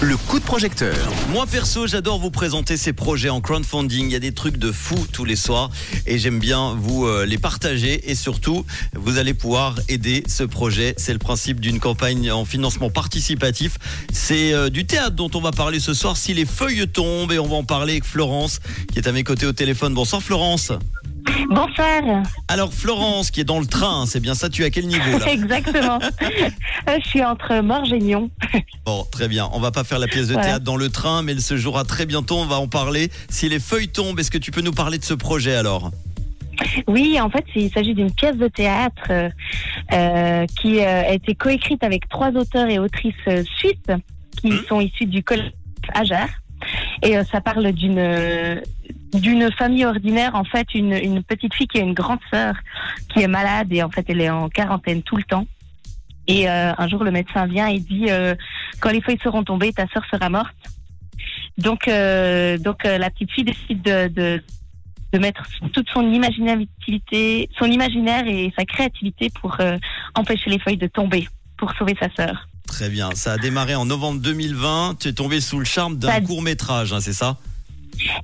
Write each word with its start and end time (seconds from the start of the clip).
Le 0.00 0.16
coup 0.16 0.38
de 0.38 0.44
projecteur. 0.44 0.94
Moi 1.30 1.46
perso, 1.46 1.88
j'adore 1.88 2.20
vous 2.20 2.30
présenter 2.30 2.76
ces 2.76 2.92
projets 2.92 3.28
en 3.28 3.40
crowdfunding. 3.40 4.06
Il 4.06 4.12
y 4.12 4.14
a 4.14 4.20
des 4.20 4.30
trucs 4.30 4.56
de 4.56 4.70
fou 4.70 4.94
tous 5.12 5.24
les 5.24 5.34
soirs 5.34 5.68
et 6.06 6.16
j'aime 6.16 6.38
bien 6.38 6.76
vous 6.78 7.06
euh, 7.06 7.26
les 7.26 7.38
partager 7.38 8.08
et 8.08 8.14
surtout, 8.14 8.64
vous 8.94 9.18
allez 9.18 9.34
pouvoir 9.34 9.74
aider 9.88 10.22
ce 10.28 10.44
projet. 10.44 10.94
C'est 10.96 11.12
le 11.12 11.18
principe 11.18 11.58
d'une 11.58 11.80
campagne 11.80 12.30
en 12.30 12.44
financement 12.44 12.88
participatif. 12.88 13.78
C'est 14.12 14.52
euh, 14.52 14.70
du 14.70 14.86
théâtre 14.86 15.16
dont 15.16 15.30
on 15.34 15.40
va 15.40 15.50
parler 15.50 15.80
ce 15.80 15.94
soir 15.94 16.16
si 16.16 16.34
les 16.34 16.46
feuilles 16.46 16.86
tombent 16.86 17.32
et 17.32 17.40
on 17.40 17.48
va 17.48 17.56
en 17.56 17.64
parler 17.64 17.94
avec 17.94 18.04
Florence 18.04 18.60
qui 18.92 19.00
est 19.00 19.08
à 19.08 19.12
mes 19.12 19.24
côtés 19.24 19.46
au 19.46 19.52
téléphone. 19.52 19.92
Bonsoir 19.92 20.22
Florence. 20.22 20.70
Bonsoir. 21.50 22.22
Alors 22.48 22.72
Florence 22.72 23.30
qui 23.30 23.40
est 23.40 23.44
dans 23.44 23.60
le 23.60 23.66
train, 23.66 24.06
c'est 24.06 24.20
bien 24.20 24.34
ça, 24.34 24.48
tu 24.48 24.62
es 24.62 24.66
à 24.66 24.70
quel 24.70 24.86
niveau 24.86 25.18
là 25.18 25.26
Exactement. 25.32 25.98
Euh, 26.22 26.98
je 27.02 27.08
suis 27.08 27.22
entre 27.24 27.60
Morges 27.60 27.92
et 27.92 27.98
Lyon. 27.98 28.30
Bon, 28.86 29.04
très 29.12 29.28
bien. 29.28 29.48
On 29.52 29.60
va 29.60 29.70
pas 29.70 29.84
faire 29.84 29.98
la 29.98 30.06
pièce 30.06 30.28
de 30.28 30.34
théâtre 30.34 30.64
dans 30.64 30.76
le 30.78 30.88
train, 30.88 31.22
mais 31.22 31.32
elle 31.32 31.42
se 31.42 31.58
jouera 31.58 31.84
très 31.84 32.06
bientôt. 32.06 32.36
On 32.38 32.46
va 32.46 32.56
en 32.58 32.68
parler. 32.68 33.10
Si 33.28 33.46
les 33.48 33.60
feuilles 33.60 33.88
tombent, 33.88 34.18
est-ce 34.18 34.30
que 34.30 34.38
tu 34.38 34.50
peux 34.50 34.62
nous 34.62 34.72
parler 34.72 34.96
de 34.96 35.04
ce 35.04 35.12
projet 35.12 35.54
alors? 35.54 35.90
Oui, 36.86 37.20
en 37.20 37.28
fait, 37.28 37.44
il 37.54 37.70
s'agit 37.70 37.92
d'une 37.94 38.10
pièce 38.12 38.36
de 38.36 38.48
théâtre 38.48 39.10
euh, 39.92 40.46
qui 40.60 40.80
euh, 40.80 41.02
a 41.02 41.12
été 41.12 41.34
coécrite 41.34 41.84
avec 41.84 42.08
trois 42.08 42.30
auteurs 42.30 42.68
et 42.70 42.78
autrices 42.78 43.14
euh, 43.28 43.44
suisses 43.58 43.74
qui 44.40 44.48
Mhm. 44.48 44.64
sont 44.68 44.80
issus 44.80 45.04
du 45.06 45.22
collège 45.22 45.52
Ager. 45.94 46.24
Et 47.02 47.14
ça 47.30 47.40
parle 47.40 47.70
d'une 47.72 48.60
d'une 49.14 49.50
famille 49.52 49.84
ordinaire, 49.84 50.34
en 50.34 50.44
fait, 50.44 50.66
une, 50.74 50.92
une 50.92 51.22
petite 51.22 51.54
fille 51.54 51.66
qui 51.66 51.78
a 51.78 51.82
une 51.82 51.94
grande 51.94 52.18
sœur 52.32 52.54
qui 53.12 53.20
est 53.22 53.28
malade 53.28 53.68
et 53.72 53.82
en 53.82 53.90
fait, 53.90 54.04
elle 54.08 54.20
est 54.20 54.30
en 54.30 54.48
quarantaine 54.48 55.02
tout 55.02 55.16
le 55.16 55.24
temps. 55.24 55.46
Et 56.26 56.48
euh, 56.48 56.72
un 56.76 56.88
jour, 56.88 57.04
le 57.04 57.10
médecin 57.10 57.46
vient 57.46 57.68
et 57.68 57.78
dit 57.80 58.06
euh, 58.10 58.34
quand 58.80 58.90
les 58.90 59.00
feuilles 59.00 59.18
seront 59.22 59.44
tombées, 59.44 59.72
ta 59.72 59.86
sœur 59.88 60.02
sera 60.10 60.28
morte. 60.28 60.54
Donc, 61.56 61.88
euh, 61.88 62.58
donc 62.58 62.84
la 62.84 63.10
petite 63.10 63.32
fille 63.32 63.44
décide 63.44 63.82
de, 63.82 64.08
de, 64.08 64.42
de 65.12 65.18
mettre 65.18 65.42
toute 65.72 65.88
son 65.90 66.02
imaginativité, 66.12 67.48
son 67.58 67.64
imaginaire 67.66 68.26
et 68.26 68.52
sa 68.56 68.64
créativité 68.64 69.30
pour 69.40 69.56
empêcher 70.14 70.50
les 70.50 70.58
feuilles 70.58 70.76
de 70.76 70.86
tomber, 70.86 71.28
pour 71.56 71.72
sauver 71.74 71.96
sa 72.00 72.08
sœur. 72.14 72.46
Très 72.66 72.90
bien. 72.90 73.10
Ça 73.14 73.32
a 73.32 73.38
démarré 73.38 73.74
en 73.74 73.86
novembre 73.86 74.20
2020. 74.20 74.96
Tu 75.00 75.08
es 75.08 75.12
tombé 75.14 75.40
sous 75.40 75.58
le 75.58 75.64
charme 75.64 75.96
d'un 75.96 76.08
Ça- 76.12 76.20
court 76.20 76.42
métrage, 76.42 76.94
c'est 77.00 77.14
ça? 77.14 77.38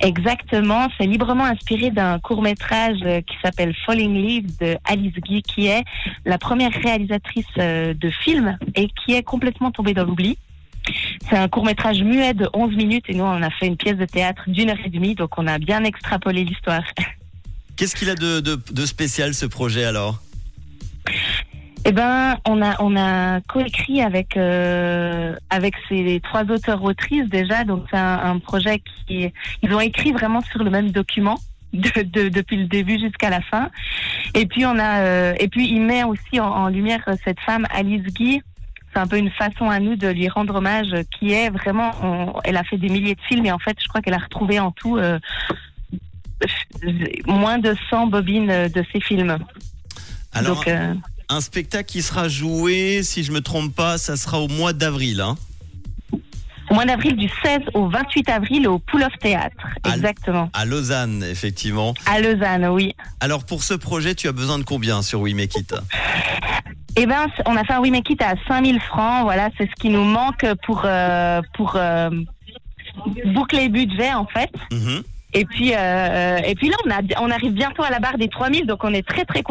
Exactement, 0.00 0.88
c'est 0.96 1.06
librement 1.06 1.44
inspiré 1.44 1.90
d'un 1.90 2.18
court 2.18 2.42
métrage 2.42 2.98
euh, 3.04 3.20
qui 3.22 3.36
s'appelle 3.42 3.74
Falling 3.86 4.14
Leaves 4.14 4.58
de 4.60 4.76
Alice 4.84 5.14
Guy, 5.14 5.42
qui 5.42 5.66
est 5.66 5.82
la 6.24 6.38
première 6.38 6.72
réalisatrice 6.72 7.46
euh, 7.58 7.94
de 7.94 8.10
film 8.10 8.56
et 8.74 8.88
qui 8.88 9.14
est 9.14 9.22
complètement 9.22 9.70
tombée 9.70 9.94
dans 9.94 10.04
l'oubli. 10.04 10.38
C'est 11.30 11.36
un 11.36 11.48
court 11.48 11.64
métrage 11.64 12.02
muet 12.02 12.34
de 12.34 12.48
11 12.52 12.74
minutes 12.76 13.04
et 13.08 13.14
nous 13.14 13.24
on 13.24 13.42
a 13.42 13.50
fait 13.50 13.66
une 13.66 13.76
pièce 13.76 13.96
de 13.96 14.04
théâtre 14.04 14.42
d'une 14.48 14.70
heure 14.70 14.78
et 14.84 14.90
demie, 14.90 15.14
donc 15.14 15.38
on 15.38 15.46
a 15.46 15.58
bien 15.58 15.82
extrapolé 15.84 16.44
l'histoire. 16.44 16.84
Qu'est-ce 17.76 17.96
qu'il 17.96 18.08
a 18.10 18.14
de, 18.14 18.40
de- 18.40 18.60
de 18.70 18.86
spécial 18.86 19.34
ce 19.34 19.46
projet 19.46 19.84
alors? 19.84 20.20
Eh 21.86 21.92
ben, 21.92 22.38
on 22.46 22.62
a 22.62 22.80
on 22.82 22.96
a 22.96 23.40
coécrit 23.42 24.00
avec 24.00 24.36
euh, 24.38 25.34
avec 25.50 25.74
ces 25.88 26.20
trois 26.24 26.44
auteurs 26.44 26.82
autrices 26.82 27.28
déjà, 27.28 27.64
donc 27.64 27.84
c'est 27.90 27.98
un, 27.98 28.18
un 28.24 28.38
projet 28.38 28.80
qui 29.06 29.30
ils 29.62 29.72
ont 29.74 29.80
écrit 29.80 30.12
vraiment 30.12 30.40
sur 30.40 30.64
le 30.64 30.70
même 30.70 30.90
document 30.92 31.36
de, 31.74 32.02
de- 32.02 32.28
depuis 32.30 32.56
le 32.56 32.66
début 32.66 32.98
jusqu'à 32.98 33.28
la 33.28 33.42
fin. 33.42 33.68
Et 34.34 34.46
puis 34.46 34.64
on 34.64 34.78
a 34.78 35.00
euh, 35.00 35.34
et 35.38 35.48
puis 35.48 35.68
il 35.68 35.82
met 35.82 36.04
aussi 36.04 36.40
en, 36.40 36.46
en 36.48 36.68
lumière 36.68 37.04
cette 37.24 37.40
femme 37.40 37.66
Alice 37.70 38.04
Guy. 38.14 38.40
C'est 38.94 39.00
un 39.00 39.06
peu 39.08 39.18
une 39.18 39.30
façon 39.32 39.68
à 39.68 39.80
nous 39.80 39.96
de 39.96 40.06
lui 40.08 40.28
rendre 40.28 40.54
hommage, 40.54 40.94
qui 41.18 41.32
est 41.32 41.50
vraiment. 41.50 41.90
on- 42.02 42.32
elle 42.44 42.56
a 42.56 42.62
fait 42.64 42.78
des 42.78 42.88
milliers 42.88 43.16
de 43.16 43.20
films 43.22 43.44
et 43.44 43.52
en 43.52 43.58
fait, 43.58 43.76
je 43.82 43.88
crois 43.88 44.00
qu'elle 44.00 44.14
a 44.14 44.18
retrouvé 44.18 44.58
en 44.60 44.70
tout. 44.70 44.96
euh, 44.96 45.18
moins 47.26 47.58
de 47.58 47.74
100 47.90 48.06
bobines 48.08 48.68
de 48.68 48.84
ses 48.92 49.00
films. 49.00 49.38
Alors, 50.32 50.56
Donc, 50.56 50.68
euh, 50.68 50.94
un 51.34 51.40
spectacle 51.40 51.90
qui 51.90 52.02
sera 52.02 52.28
joué, 52.28 53.02
si 53.02 53.24
je 53.24 53.32
me 53.32 53.40
trompe 53.40 53.74
pas, 53.74 53.98
ça 53.98 54.16
sera 54.16 54.40
au 54.40 54.48
mois 54.48 54.72
d'avril. 54.72 55.20
Hein 55.20 55.36
Au 56.70 56.74
mois 56.74 56.84
d'avril, 56.84 57.16
du 57.16 57.28
16 57.44 57.60
au 57.74 57.88
28 57.88 58.28
avril, 58.28 58.68
au 58.68 58.78
Pool 58.78 59.02
of 59.02 59.12
Théâtre. 59.20 59.56
Exactement. 59.92 60.48
à 60.52 60.64
Lausanne, 60.64 61.24
effectivement. 61.28 61.94
À 62.06 62.20
Lausanne, 62.20 62.66
oui. 62.66 62.94
Alors 63.20 63.44
pour 63.44 63.62
ce 63.64 63.74
projet, 63.74 64.14
tu 64.14 64.28
as 64.28 64.32
besoin 64.32 64.58
de 64.58 64.64
combien 64.64 65.02
sur 65.02 65.20
We 65.20 65.34
Make 65.34 65.56
It 65.56 65.74
Eh 66.96 67.00
c- 67.02 67.08
on 67.46 67.56
a 67.56 67.64
fait 67.64 67.72
un 67.72 67.80
We 67.80 67.90
Make 67.90 68.08
It 68.10 68.22
à 68.22 68.34
5000 68.46 68.80
francs. 68.80 69.24
Voilà, 69.24 69.50
c'est 69.58 69.66
ce 69.68 69.74
qui 69.80 69.88
nous 69.90 70.04
manque 70.04 70.46
pour, 70.64 70.82
euh, 70.84 71.42
pour 71.54 71.74
euh, 71.74 72.08
boucler 73.34 73.64
le 73.64 73.70
budget, 73.70 74.12
en 74.14 74.26
fait. 74.26 74.50
Mhm. 74.72 75.02
Et 75.32 75.44
puis, 75.44 75.72
euh, 75.74 76.38
et 76.46 76.54
puis 76.54 76.68
là, 76.68 76.76
on, 76.86 76.90
a, 76.92 77.00
on 77.20 77.30
arrive 77.32 77.52
bientôt 77.52 77.82
à 77.82 77.90
la 77.90 77.98
barre 77.98 78.16
des 78.18 78.28
3000, 78.28 78.66
donc 78.66 78.84
on 78.84 78.94
est 78.94 79.04
très, 79.04 79.24
très 79.24 79.42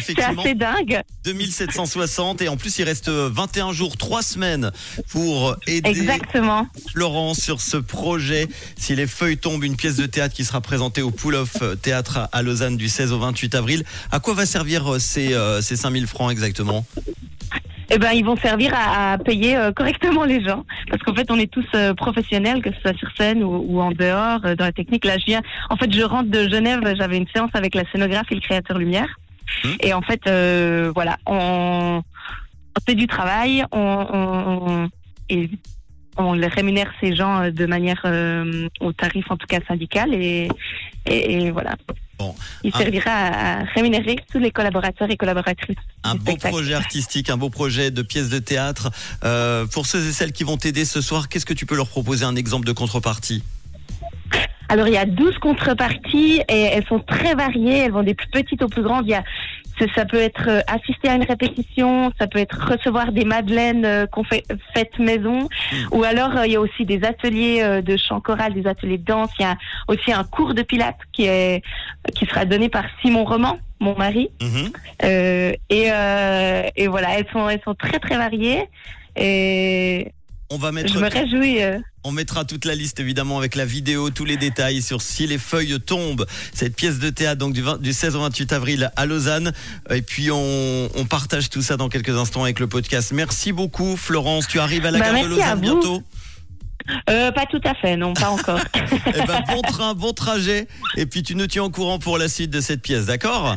contents. 0.00 0.04
C'est 0.06 0.12
Effectivement. 0.12 0.42
assez 0.42 0.54
dingue. 0.54 1.02
2760 1.24 2.42
et 2.42 2.48
en 2.48 2.56
plus 2.56 2.78
il 2.78 2.84
reste 2.84 3.08
21 3.08 3.72
jours, 3.72 3.96
3 3.96 4.22
semaines 4.22 4.70
pour 5.10 5.56
aider 5.66 5.90
Exactement. 5.90 6.66
Florence 6.92 7.40
sur 7.40 7.60
ce 7.60 7.76
projet. 7.76 8.48
Si 8.76 8.94
les 8.94 9.06
feuilles 9.06 9.38
tombent, 9.38 9.64
une 9.64 9.76
pièce 9.76 9.96
de 9.96 10.06
théâtre 10.06 10.34
qui 10.34 10.44
sera 10.44 10.60
présentée 10.60 11.02
au 11.02 11.10
Pool 11.10 11.34
of 11.36 11.56
Théâtre 11.82 12.28
à 12.32 12.42
Lausanne 12.42 12.76
du 12.76 12.88
16 12.88 13.12
au 13.12 13.18
28 13.18 13.54
avril. 13.54 13.84
À 14.10 14.20
quoi 14.20 14.34
va 14.34 14.46
servir 14.46 14.94
euh, 14.94 14.98
ces, 14.98 15.34
euh, 15.34 15.60
ces 15.60 15.76
5000 15.76 16.06
francs 16.06 16.30
exactement? 16.30 16.84
Eh 17.90 17.98
ben, 17.98 18.12
ils 18.12 18.24
vont 18.24 18.36
servir 18.36 18.72
à, 18.74 19.12
à 19.12 19.18
payer 19.18 19.56
euh, 19.56 19.70
correctement 19.70 20.24
les 20.24 20.42
gens, 20.42 20.64
parce 20.88 21.02
qu'en 21.02 21.14
fait, 21.14 21.30
on 21.30 21.38
est 21.38 21.50
tous 21.50 21.66
euh, 21.74 21.92
professionnels, 21.92 22.62
que 22.62 22.72
ce 22.72 22.80
soit 22.80 22.96
sur 22.96 23.08
scène 23.16 23.42
ou, 23.44 23.62
ou 23.68 23.80
en 23.80 23.90
dehors, 23.92 24.40
euh, 24.46 24.54
dans 24.56 24.64
la 24.64 24.72
technique. 24.72 25.04
Là, 25.04 25.18
je 25.18 25.26
viens. 25.26 25.42
En 25.68 25.76
fait, 25.76 25.92
je 25.92 26.02
rentre 26.02 26.30
de 26.30 26.48
Genève. 26.48 26.80
J'avais 26.98 27.18
une 27.18 27.26
séance 27.28 27.50
avec 27.52 27.74
la 27.74 27.84
scénographe 27.92 28.26
et 28.30 28.36
le 28.36 28.40
créateur 28.40 28.78
lumière. 28.78 29.08
Hmm. 29.62 29.76
Et 29.80 29.92
en 29.92 30.02
fait, 30.02 30.20
euh, 30.26 30.90
voilà, 30.94 31.18
on, 31.26 32.02
on 32.76 32.80
fait 32.86 32.94
du 32.94 33.06
travail, 33.06 33.64
on, 33.72 34.88
et 35.28 35.50
on 36.16 36.32
rémunère 36.32 36.90
ces 37.00 37.14
gens 37.14 37.42
euh, 37.42 37.50
de 37.50 37.66
manière 37.66 38.02
euh, 38.04 38.68
au 38.80 38.92
tarif 38.92 39.30
en 39.30 39.36
tout 39.36 39.46
cas 39.46 39.58
syndical 39.66 40.14
et, 40.14 40.48
et, 41.06 41.32
et 41.32 41.50
voilà. 41.50 41.74
Bon. 42.18 42.32
Il 42.62 42.72
servira 42.72 43.10
à, 43.10 43.60
à 43.60 43.64
rémunérer 43.74 44.16
tous 44.30 44.38
les 44.38 44.52
collaborateurs 44.52 45.10
et 45.10 45.16
collaboratrices. 45.16 45.76
Un 46.04 46.14
beau 46.14 46.20
spectacle. 46.20 46.54
projet 46.54 46.74
artistique, 46.74 47.28
un 47.28 47.36
beau 47.36 47.50
projet 47.50 47.90
de 47.90 48.02
pièce 48.02 48.28
de 48.28 48.38
théâtre. 48.38 48.92
Euh, 49.24 49.66
pour 49.66 49.86
ceux 49.86 50.06
et 50.06 50.12
celles 50.12 50.30
qui 50.30 50.44
vont 50.44 50.56
t'aider 50.56 50.84
ce 50.84 51.00
soir, 51.00 51.28
qu'est-ce 51.28 51.44
que 51.44 51.54
tu 51.54 51.66
peux 51.66 51.74
leur 51.74 51.88
proposer 51.88 52.24
un 52.24 52.36
exemple 52.36 52.66
de 52.66 52.72
contrepartie? 52.72 53.42
Alors, 54.68 54.88
il 54.88 54.94
y 54.94 54.98
a 54.98 55.04
12 55.04 55.38
contreparties 55.38 56.42
et 56.48 56.62
elles 56.72 56.86
sont 56.86 57.00
très 57.00 57.34
variées. 57.34 57.78
Elles 57.78 57.92
vont 57.92 58.02
des 58.02 58.14
plus 58.14 58.28
petites 58.28 58.62
aux 58.62 58.68
plus 58.68 58.82
grandes. 58.82 59.06
Il 59.06 59.10
y 59.10 59.14
a, 59.14 59.24
ça, 59.94 60.04
peut 60.04 60.18
être 60.18 60.48
euh, 60.48 60.60
assister 60.66 61.08
à 61.08 61.14
une 61.14 61.24
répétition, 61.24 62.12
ça 62.18 62.26
peut 62.26 62.38
être 62.38 62.70
recevoir 62.70 63.12
des 63.12 63.24
madeleines 63.24 63.84
euh, 63.84 64.06
qu'on 64.06 64.24
fait 64.24 64.44
faites 64.72 64.98
maison, 64.98 65.48
ou 65.90 66.04
alors 66.04 66.36
euh, 66.36 66.46
il 66.46 66.52
y 66.52 66.56
a 66.56 66.60
aussi 66.60 66.84
des 66.84 67.02
ateliers 67.04 67.62
euh, 67.62 67.82
de 67.82 67.96
chant 67.96 68.20
choral, 68.20 68.54
des 68.54 68.66
ateliers 68.66 68.98
de 68.98 69.04
danse. 69.04 69.30
Il 69.38 69.42
y 69.42 69.46
a 69.46 69.56
aussi 69.88 70.12
un 70.12 70.24
cours 70.24 70.54
de 70.54 70.62
pilates 70.62 70.98
qui 71.12 71.24
est 71.26 71.62
qui 72.14 72.26
sera 72.26 72.44
donné 72.44 72.68
par 72.68 72.84
Simon 73.02 73.24
Roman, 73.24 73.58
mon 73.80 73.96
mari. 73.96 74.30
Mhm. 74.40 74.72
Euh, 75.04 75.52
et, 75.70 75.90
euh, 75.90 76.62
et 76.76 76.86
voilà, 76.86 77.18
elles 77.18 77.26
sont 77.32 77.48
elles 77.48 77.62
sont 77.64 77.74
très 77.74 77.98
très 77.98 78.16
variées. 78.16 78.68
Et 79.16 80.12
On 80.50 80.58
va 80.58 80.72
mettre 80.72 80.92
je 80.92 80.98
me 80.98 81.08
réjouis. 81.08 81.58
On 82.06 82.12
mettra 82.12 82.44
toute 82.44 82.66
la 82.66 82.74
liste 82.74 83.00
évidemment 83.00 83.38
avec 83.38 83.54
la 83.54 83.64
vidéo, 83.64 84.10
tous 84.10 84.26
les 84.26 84.36
détails 84.36 84.82
sur 84.82 85.00
Si 85.00 85.26
les 85.26 85.38
feuilles 85.38 85.80
tombent, 85.80 86.26
cette 86.52 86.76
pièce 86.76 86.98
de 86.98 87.08
théâtre 87.08 87.38
donc 87.38 87.54
du, 87.54 87.62
20 87.62 87.80
du 87.80 87.94
16 87.94 88.14
au 88.16 88.20
28 88.20 88.52
avril 88.52 88.90
à 88.94 89.06
Lausanne. 89.06 89.52
Et 89.90 90.02
puis 90.02 90.30
on, 90.30 90.88
on 90.94 91.04
partage 91.06 91.48
tout 91.48 91.62
ça 91.62 91.78
dans 91.78 91.88
quelques 91.88 92.10
instants 92.16 92.42
avec 92.44 92.60
le 92.60 92.66
podcast. 92.66 93.12
Merci 93.12 93.52
beaucoup 93.52 93.96
Florence, 93.96 94.46
tu 94.48 94.60
arrives 94.60 94.84
à 94.84 94.90
la 94.90 94.98
Bah, 94.98 95.12
gare 95.12 95.22
de 95.24 95.28
Lausanne 95.28 95.60
bientôt. 95.60 96.02
euh, 97.08 97.32
pas 97.32 97.46
tout 97.46 97.60
à 97.64 97.74
fait, 97.74 97.96
non, 97.96 98.12
pas 98.12 98.28
encore. 98.28 98.60
Eh 99.06 99.22
ben, 99.26 99.42
bon 99.48 99.62
train, 99.62 99.94
bon 99.94 100.12
trajet. 100.12 100.68
Et 100.98 101.06
puis 101.06 101.22
tu 101.22 101.34
nous 101.34 101.46
tiens 101.46 101.64
au 101.64 101.70
courant 101.70 101.98
pour 101.98 102.18
la 102.18 102.28
suite 102.28 102.50
de 102.50 102.60
cette 102.60 102.82
pièce, 102.82 103.06
d'accord? 103.06 103.56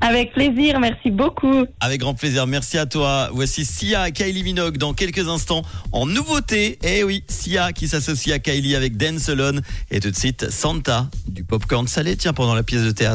Avec 0.00 0.32
plaisir, 0.32 0.80
merci 0.80 1.10
beaucoup. 1.10 1.64
Avec 1.80 2.00
grand 2.00 2.14
plaisir, 2.14 2.46
merci 2.46 2.78
à 2.78 2.86
toi. 2.86 3.28
Voici 3.32 3.64
Sia 3.64 4.10
Kylie 4.10 4.42
Minogue 4.42 4.78
dans 4.78 4.92
quelques 4.92 5.28
instants 5.28 5.62
en 5.92 6.06
nouveauté. 6.06 6.78
Eh 6.82 7.04
oui, 7.04 7.24
Sia 7.28 7.72
qui 7.72 7.88
s'associe 7.88 8.34
à 8.34 8.38
Kylie 8.38 8.76
avec 8.76 8.96
Dance 8.96 9.28
Alone. 9.28 9.62
Et 9.90 10.00
tout 10.00 10.10
de 10.10 10.16
suite, 10.16 10.50
Santa 10.50 11.08
du 11.26 11.44
popcorn 11.44 11.86
salé, 11.86 12.16
tiens, 12.16 12.32
pendant 12.32 12.54
la 12.54 12.62
pièce 12.62 12.82
de 12.82 12.90
théâtre. 12.90 13.12